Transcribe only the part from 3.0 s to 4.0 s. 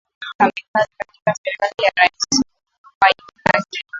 mwai kibaki